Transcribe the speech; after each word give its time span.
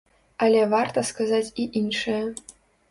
Але 0.45 0.63
варта 0.71 1.05
сказаць 1.11 1.45
і 1.63 1.69
іншае. 1.85 2.21